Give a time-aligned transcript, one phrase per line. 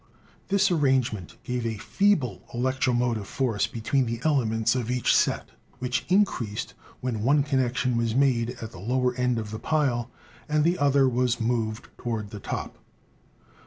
[0.47, 6.05] This arrangement gave a feeble electromotive force be tween the elements of each set, which
[6.09, 10.09] increased when one connection was made at the lower end of the pile
[10.49, 12.79] and the other was moved toward the top.